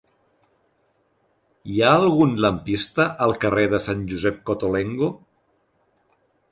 Hi 1.73 1.77
ha 1.83 1.91
algun 1.97 2.33
lampista 2.47 3.07
al 3.27 3.35
carrer 3.45 3.67
de 3.75 3.83
Sant 3.87 4.03
Josep 4.15 4.43
Cottolengo? 4.51 5.17